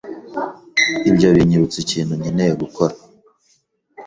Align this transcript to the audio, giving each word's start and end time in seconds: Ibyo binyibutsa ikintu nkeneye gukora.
Ibyo 1.09 1.27
binyibutsa 1.35 1.77
ikintu 1.85 2.13
nkeneye 2.19 2.53
gukora. 2.61 2.93